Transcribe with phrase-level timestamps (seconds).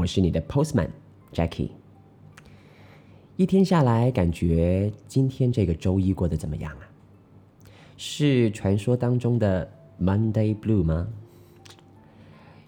[0.00, 0.88] 我是你的 Postman
[1.30, 1.68] Jackie。
[3.36, 6.88] 一天下来，感觉今天这个周一过得怎么样啊？
[7.98, 11.06] 是传说当中的 Monday Blue 吗？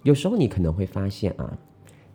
[0.03, 1.57] 有时候你可能会发现啊，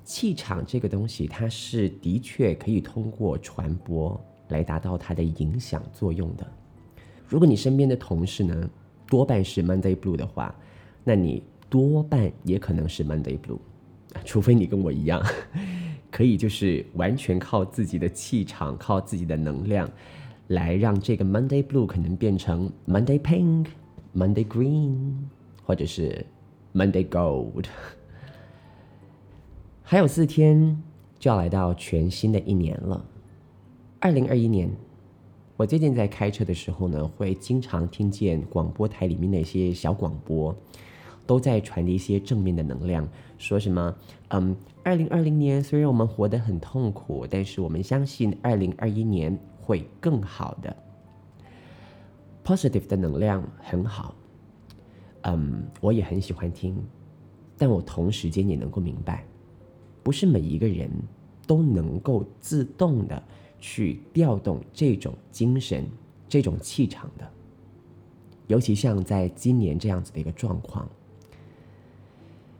[0.03, 6.45] 气场这个东西，它是的确可以通过传播来达到它的影响作用的。
[7.27, 8.69] 如果你身边的同事呢，
[9.07, 10.53] 多半是 Monday Blue 的话，
[11.03, 13.57] 那你多半也可能是 Monday Blue。
[14.23, 15.23] 除非你跟我一样，
[16.09, 19.89] 可以就是完全靠自己的气场、靠自己的能量，
[20.47, 23.67] 来让这个 Monday Blue 可能变成 Monday Pink、
[24.15, 25.13] Monday Green，
[25.63, 26.25] 或者是
[26.73, 27.65] Monday Gold。
[29.83, 30.81] 还有四天
[31.19, 33.05] 就要来到全新的一年了，
[33.99, 34.69] 二零二一年。
[35.55, 40.55] 我最近在开车的时候呢，会经常听见广播台里面那些小广播。
[41.25, 43.05] 都在传递一些正面的能量，
[43.37, 43.95] 说什么？
[44.29, 50.75] 嗯，二零二零年虽然我们活得很痛苦，但是我们相信二零二一年会更好的。
[52.43, 54.15] Positive 的能量很好，
[55.21, 56.75] 嗯，我也很喜欢听，
[57.57, 59.25] 但我同时间也能够明白，
[60.01, 60.89] 不是每一个人
[61.45, 63.21] 都能够自动的
[63.59, 65.85] 去调动这种精神、
[66.27, 67.29] 这种气场的，
[68.47, 70.89] 尤其像在今年这样子的一个状况。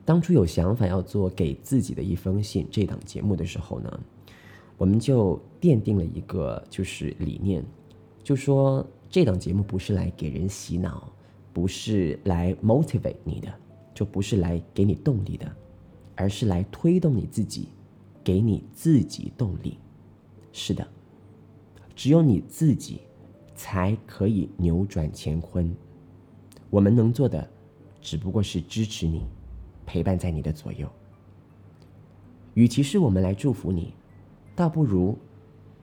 [0.08, 4.00] 当初有想法要做给自己的一封信这档节目的时候呢，
[4.78, 7.62] 我们就奠定了一个就是理念，
[8.24, 11.12] 就说这档节目不是来给人洗脑，
[11.52, 13.52] 不是来 motivate 你的，
[13.92, 15.56] 就不是来给你动力的，
[16.14, 17.68] 而是来推动你自己，
[18.24, 19.76] 给你自己动力。
[20.52, 20.88] 是的，
[21.94, 23.02] 只有你自己
[23.54, 25.70] 才可以扭转乾坤。
[26.70, 27.46] 我们能做的
[28.00, 29.20] 只不过是支持你。
[29.88, 30.86] 陪伴在你的左右。
[32.52, 33.94] 与其是我们来祝福你，
[34.54, 35.16] 倒不如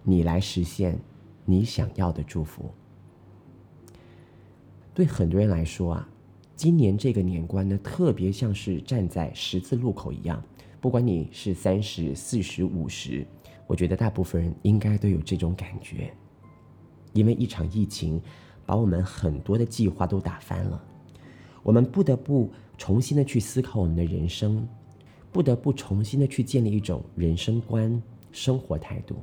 [0.04, 1.00] 你来实现
[1.44, 2.70] 你想要的祝福。
[4.94, 6.08] 对很多人来说啊，
[6.56, 10.42] 今年这个年关呢，特别像是站在十字路口一样。
[10.80, 13.26] 不管你是三十、四十、五十，
[13.66, 16.14] 我觉得大部分人应该都有这种感觉，
[17.14, 18.22] 因为一场疫情
[18.68, 20.84] 把我们很多的计划都打翻了，
[21.66, 22.50] 我们不得不。
[22.78, 24.68] 重新的去思考我们的人生，
[25.32, 28.04] 不得不重新的去建立一种人生观、
[28.34, 29.16] 生活态度。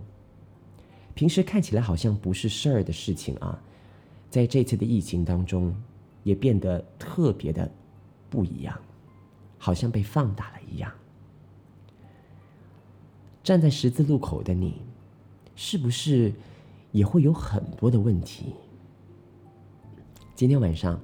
[1.14, 3.62] 平时看起来好像不是事儿的事情啊，
[4.30, 5.76] 在这次的疫情当中，
[6.22, 7.70] 也变得特别的
[8.30, 8.74] 不一样，
[9.58, 10.90] 好像被放大了一样。
[13.44, 14.80] 站在十字路口的你，
[15.54, 16.32] 是不是
[16.90, 18.54] 也会有很多的问题？
[20.34, 20.98] 今天晚上，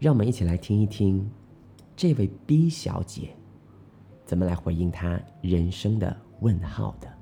[0.00, 1.30] 让我们一起来听一听。
[1.94, 3.36] 这位 B 小姐
[4.24, 7.12] 怎么来回应她人生的问号的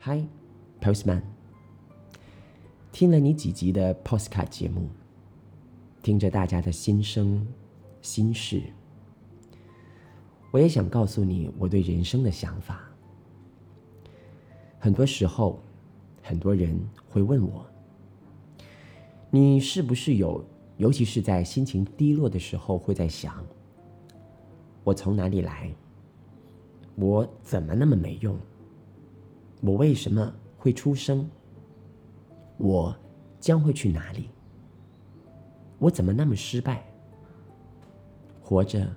[0.00, 1.22] ？Hi，Postman，
[2.92, 4.90] 听了你几集的 Postcard 节目，
[6.02, 7.48] 听着大家的心声
[8.02, 8.62] 心事，
[10.50, 12.82] 我也想告诉你我对人生的想法。
[14.86, 15.58] 很多时候。
[16.22, 16.76] 很多人
[17.08, 17.64] 会问我
[19.30, 20.44] ：“你是不是有，
[20.76, 23.44] 尤其是在心情低落的时候，会在想，
[24.82, 25.72] 我从哪里来？
[26.96, 28.36] 我怎么那么没用？
[29.60, 31.28] 我为什么会出生？
[32.56, 32.96] 我
[33.38, 34.30] 将会去哪里？
[35.78, 36.84] 我怎么那么失败？
[38.42, 38.92] 活着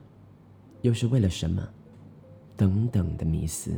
[0.81, 1.67] 又是为了什么？
[2.57, 3.71] 等等的迷思。”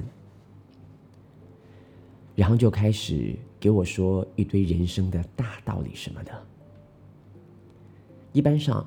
[2.35, 6.31] 然后就开始给我说一堆人生的大道理什么的。
[8.31, 8.85] 一般上，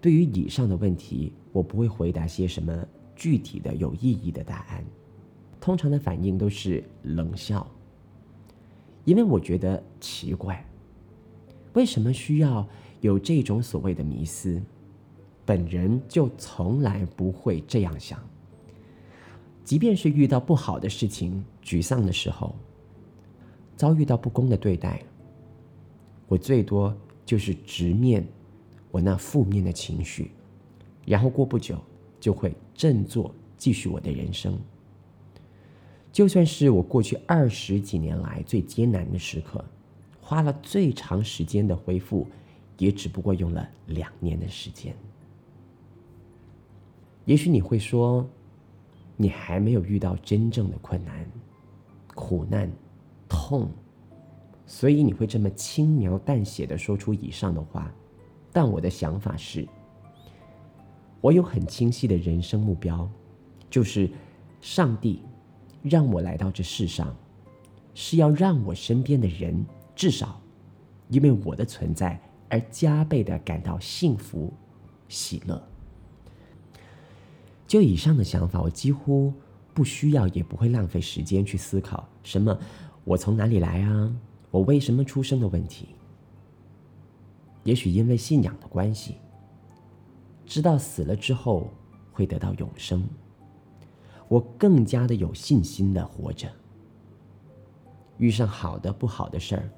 [0.00, 2.84] 对于以上的问题，我不会回答些什么
[3.14, 4.84] 具体的有意义的答案，
[5.60, 7.66] 通常的反应都是冷笑。
[9.04, 10.64] 因为我觉得奇怪，
[11.74, 12.66] 为什么需要
[13.00, 14.62] 有这种所谓的迷思？
[15.44, 18.18] 本人就从来不会这样想。
[19.64, 22.54] 即便是遇到不好的事情、沮丧的时候，
[23.76, 25.02] 遭遇到不公的对待，
[26.28, 26.94] 我最多
[27.24, 28.26] 就是直面
[28.90, 30.30] 我那负面的情绪，
[31.06, 31.78] 然后过不久
[32.20, 34.58] 就会振作，继续我的人生。
[36.12, 39.64] 就算是我过去二十几年来最艰难的时刻，
[40.20, 42.26] 花了最长时间的恢复，
[42.76, 44.94] 也只不过用了两年的时间。
[47.24, 48.28] 也许你会说，
[49.22, 51.24] 你还没有遇到真正的困难、
[52.12, 52.68] 苦难、
[53.28, 53.70] 痛，
[54.66, 57.94] 所以你会这么轻描淡写的说出以上的话。
[58.52, 59.64] 但我的想法是，
[61.20, 63.08] 我有很清晰的人生目标，
[63.70, 64.10] 就是
[64.60, 65.22] 上帝。
[65.82, 67.16] 让我来到这世上，
[67.94, 69.64] 是要让我身边的人
[69.94, 70.40] 至少
[71.08, 74.52] 因为我的存在而加倍的感到幸福、
[75.08, 75.71] 喜乐。
[77.72, 79.32] 就以上的想法，我几乎
[79.72, 82.54] 不需要，也不会浪费时间去思考什么
[83.02, 84.14] 我从哪里来啊，
[84.50, 85.88] 我为什么出生的问题。
[87.64, 89.14] 也许因为信仰的关系，
[90.44, 91.72] 知道死了之后
[92.12, 93.02] 会得到永生。
[94.28, 96.52] 我更加的有信心的活着。
[98.18, 99.70] 遇上好的不好的事儿，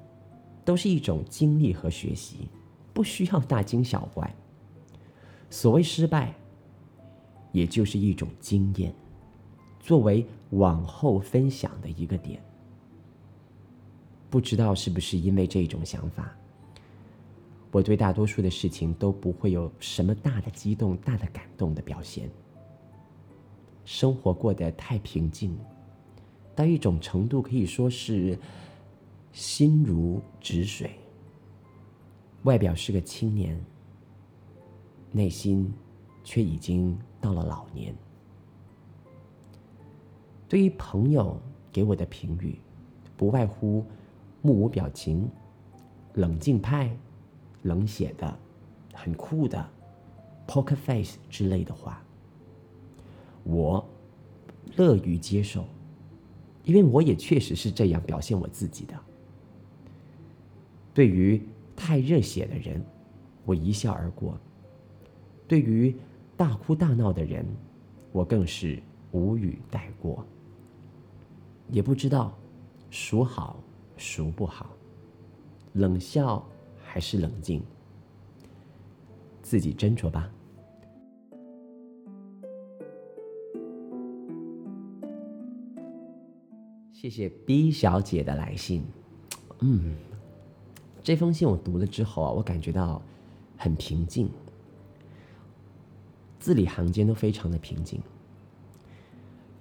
[0.65, 2.49] 都是一种经历和学习，
[2.93, 4.35] 不需要大惊小怪。
[5.49, 6.35] 所谓失败，
[7.55, 8.93] 也就是一种经验，
[9.79, 12.43] 作为往后分享的一个点。
[14.29, 16.35] 不知道是不是因为这种想法，
[17.71, 22.29] 我对大多数的事情都不会有什么大的激动、大的感动的表现。
[23.85, 25.57] 生活过得太平静，
[26.53, 28.37] 到一种程度可以说是
[29.31, 30.91] 心如止水。
[32.43, 33.57] 外表是个青年，
[35.13, 35.73] 内心
[36.25, 37.95] 却已经到了老年。
[40.49, 41.39] 对于朋友
[41.71, 42.59] 给我的评语，
[43.15, 43.85] 不外乎
[44.41, 45.29] 目无表情、
[46.15, 46.93] 冷静派、
[47.61, 48.37] 冷血的、
[48.93, 49.69] 很酷的、
[50.47, 52.03] poker face 之类的话。
[53.43, 53.87] 我
[54.75, 55.65] 乐于接受，
[56.63, 58.99] 因为我也确实是这样表现我自己的。
[60.93, 61.41] 对于
[61.75, 62.83] 太热血的人，
[63.45, 64.33] 我一笑而过；
[65.47, 65.95] 对于
[66.37, 67.45] 大哭大闹的人，
[68.11, 70.25] 我更是无语带过。
[71.69, 72.37] 也不知道
[72.91, 73.57] 孰好
[73.97, 74.69] 孰不好，
[75.73, 76.45] 冷笑
[76.83, 77.63] 还是冷静，
[79.41, 80.29] 自己斟酌吧。
[86.91, 88.83] 谢谢 B 小姐的来信。
[89.59, 89.95] 嗯，
[91.03, 93.01] 这封信我读了之后啊，我感觉到
[93.57, 94.29] 很平静，
[96.45, 97.99] 字里行间都非常的平静。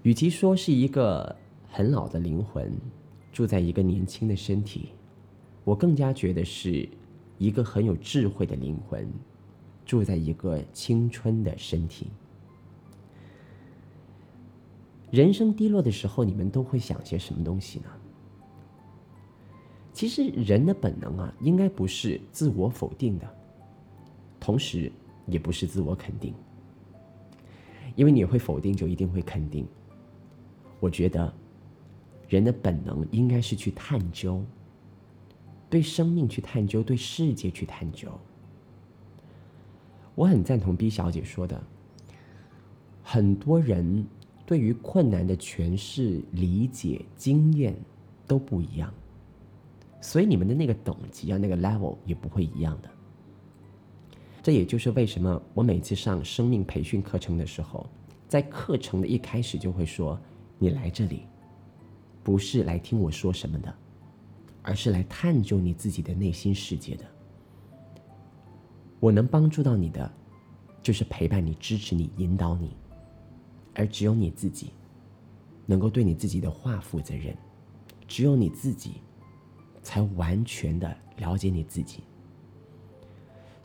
[0.02, 1.34] 与其说是一个
[1.66, 2.70] 很老的灵魂
[3.32, 4.90] 住在一个年轻的身体，
[5.64, 6.86] 我更加觉得是
[7.38, 9.10] 一个很有智慧的灵魂
[9.86, 12.08] 住在一个青春的身体。
[15.10, 17.86] 人生低落的时候，你们都会想些什么东西呢？
[19.94, 23.26] 其实人的本能啊，应该不是自我否定的，
[24.38, 24.92] 同时
[25.26, 26.34] 也不是自我肯定。
[27.94, 29.66] 因为你会否定，就一定会肯定。
[30.80, 31.32] 我觉得
[32.28, 34.44] 人的本能应该是去探究，
[35.70, 38.08] 对生命去探究，对世界去探究。
[40.14, 41.62] 我很赞同 B 小姐说的，
[43.02, 44.04] 很多人。
[44.46, 47.74] 对于困难的诠释、理解、经验
[48.26, 48.92] 都不一样，
[50.02, 52.90] 所以你们的那个等级啊，那个 level 也不会一样的。
[54.44, 57.88] 这也就是为什么我每次上生命培训课程的时候，
[58.28, 60.20] 在课程的一开始就会说
[60.60, 61.22] ：“你来这里，
[62.22, 63.74] 不是来听我说什么的，
[64.60, 67.06] 而是来探究你自己的内心世界的。
[69.00, 70.12] 我能帮助到你的，
[70.82, 72.76] 就是陪伴你、支持你、引导你。”
[73.72, 74.72] 而只有你自己
[75.64, 77.34] 能够对你自己的话负责任，
[78.06, 79.00] 只有你自己
[79.82, 82.02] 才完全的了解你自己。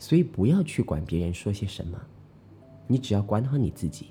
[0.00, 1.96] 所以不要去管别人说些什么，
[2.88, 4.06] 你只要管好你自己。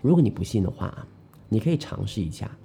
[0.00, 1.04] 如果你不信的话啊，
[1.48, 2.56] 你可以尝试一下，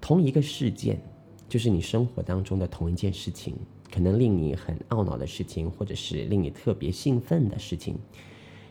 [0.00, 1.00] 同一个事件，
[1.48, 3.54] 就是你生活当中的同一件事情，
[3.92, 7.96] 可能令你很懊恼的事情，或者是令你特别兴奋的事情，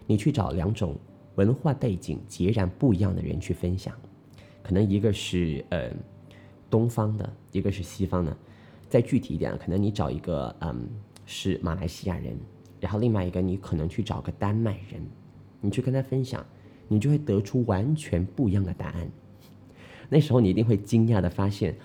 [0.06, 0.98] 你去找两种。
[1.36, 3.96] 文化背景截然不一样的人去分享，
[4.62, 5.90] 可能一个是呃
[6.70, 8.36] 东方的，一个是西方的。
[8.90, 10.90] 再具体一点，可能你找一个嗯
[11.26, 12.38] 是马来西亚人，
[12.80, 15.06] 然后另外一个你可能去找个丹麦人，
[15.62, 16.46] 你去跟他分享，
[16.88, 19.10] 你就会得出完全不一样的答案。
[20.10, 21.76] 那时候你一定会惊讶的发现，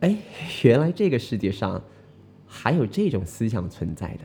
[0.00, 0.16] 哎，
[0.64, 1.82] 原来这个世界上
[2.46, 4.24] 还有这种思想存在的。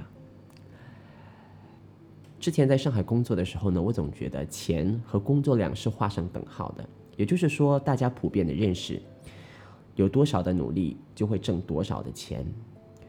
[2.39, 9.01] 之前在上海工作的时候呢，我总觉得钱和工作量是画上等号的，也就是说，大家普遍的认识，
[9.95, 12.45] 有多少的努力就会挣多少的钱。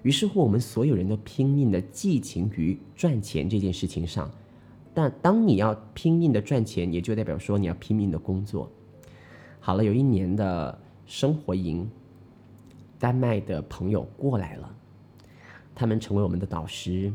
[0.02, 4.30] 于是乎，我们所有人都拼命的寄情于赚钱这件事情上。
[4.94, 8.70] 但当你要拼命的赚钱，也就代表说你要拼命的工作。
[9.60, 10.76] 好了，有一年的
[11.06, 11.88] 生活营，
[12.98, 14.74] 丹麦的朋友过来了，
[15.74, 17.12] 他们成为我们的导师，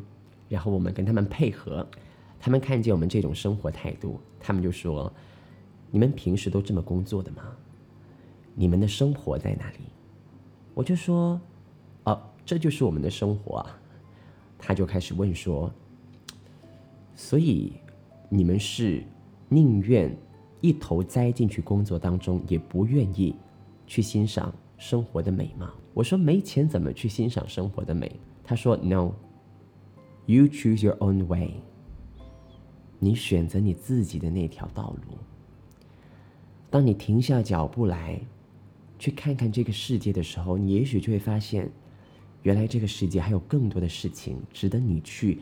[0.47, 1.85] 然后我们跟他们配合。
[2.39, 5.11] 他们看见我们这种生活态度，他们就说
[5.89, 7.43] ：“你们平时都这么工作的吗？
[8.53, 9.77] 你们的生活在哪里？”
[10.75, 11.39] 我就说：“，
[12.45, 13.79] 这就是我们的生活啊。”
[14.57, 15.71] 他就开始问说
[17.15, 17.73] ：“所以
[18.29, 19.03] 你们是
[19.49, 20.15] 宁愿
[20.61, 23.35] 一头栽进去工作当中，也不愿意
[23.85, 28.11] 去欣赏生活的美吗？”我说：“没钱怎么去欣赏生活的美？”
[28.43, 31.55] 他说：“No，you choose your own way。”
[32.99, 35.17] 你选择你自己的那条道路。
[36.69, 38.19] 当你停下脚步来，
[38.97, 41.69] 去看看这个世界的时候，你也许就会发现，
[42.43, 45.39] 原来这个世界还有更多的事情值得你去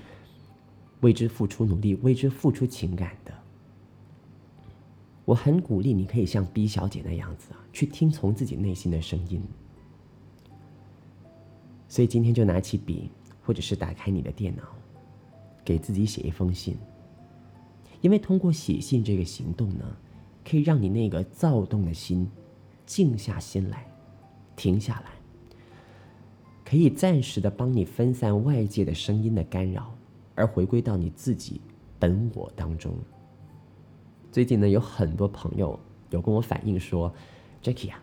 [1.01, 3.33] 为之付出努力、为之付出情感的。
[5.25, 9.41] 我很鼓励你可以像 B 小姐那样子啊，去听从自己内心的声音。
[11.87, 13.09] 所以今天就拿起笔，
[13.43, 14.63] 或者是打开你的电脑，
[15.63, 16.77] 给自己写一封信。
[18.01, 19.85] 因为通过写信这个行动呢，
[20.43, 22.29] 可以让你那个躁动的心
[22.85, 23.85] 静下心来，
[24.55, 25.11] 停下来，
[26.71, 29.93] 可以暂时的帮你分散外界的声音的干扰，
[30.35, 31.59] 而回归到你自己
[31.99, 32.93] 本我当中。
[34.31, 35.77] 最近呢，有很多朋友
[36.11, 37.13] 有跟我反映说
[37.61, 38.01] ：“Jackie 啊，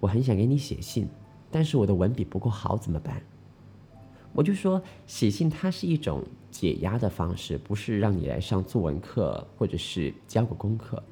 [0.00, 1.06] 我很想给你写信，
[1.50, 3.20] 但是我的文笔不够好，怎么办？”
[4.32, 11.02] 我就说，写信它是一种解压的方式，不是让你来上作文课或者是交个功课。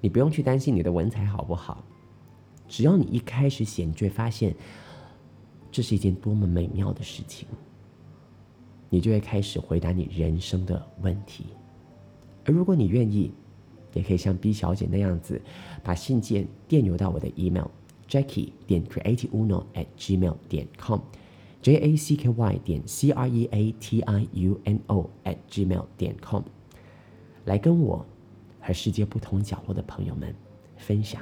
[0.00, 1.82] 你不用去担心你的文采好不好，
[2.68, 4.54] 只要你一开始写，你就会发现
[5.76, 7.46] 这是一件多么美妙的事情。
[8.88, 11.44] 你就会开始回答你人生的问题。
[12.46, 13.30] 而如果你愿意，
[13.92, 15.38] 也可以像 B 小姐那样子，
[15.84, 17.66] 把信件电邮到我的 email
[18.08, 20.98] jackie 点 createuno at gmail 点 com。
[21.60, 25.36] j a c k y 点 c r e a t i u n o at
[25.50, 26.42] gmail 点 com，
[27.44, 28.06] 来跟我
[28.60, 30.34] 和世界不同角落的朋友们
[30.78, 31.20] 分享，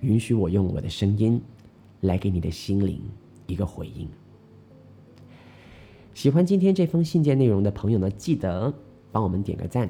[0.00, 1.40] 允许我用我的声音
[2.00, 3.00] 来给你的心灵
[3.46, 4.08] 一个回应。
[6.14, 8.72] 喜欢今天这封信件内容的朋友呢，记得
[9.12, 9.88] 帮我们点个赞，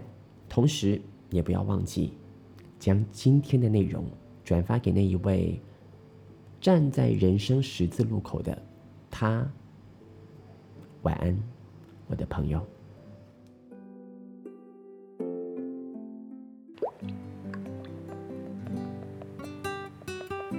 [0.49, 1.01] 同时
[1.31, 2.13] 也不要忘记
[2.79, 4.05] 将今天的内容
[4.45, 5.61] 转发给那一位。
[6.61, 8.63] 站在人生十字路口的
[9.11, 9.51] 他，
[11.01, 11.35] 晚安，
[12.07, 12.63] 我的朋友。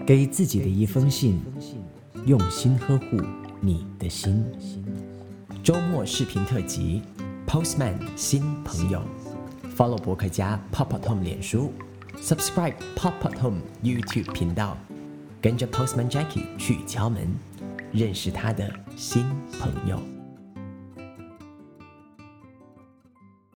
[0.05, 1.39] 给自己的一封信，
[2.25, 3.21] 用心呵护
[3.59, 4.43] 你的心。
[5.63, 7.01] 周末视频特辑
[7.47, 9.03] ，Postman 新朋友
[9.77, 11.71] ，Follow 博客家 Pop Up Home 脸书
[12.19, 14.75] ，Subscribe Pop Up Home YouTube 频道。
[15.39, 17.27] 跟着 Postman Jackie 去敲门，
[17.91, 19.25] 认识他的新
[19.59, 19.99] 朋友。